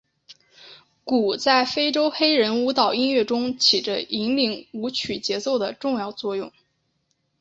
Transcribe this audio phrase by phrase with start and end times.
[1.03, 6.51] 鼓在非洲黑人舞蹈音乐中起着引领舞曲节奏的重要作用。